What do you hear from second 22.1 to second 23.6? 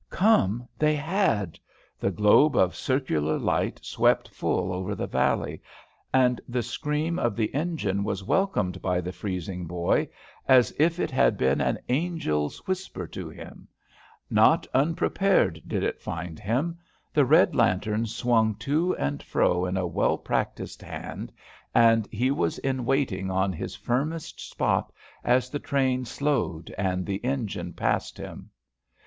he was in waiting on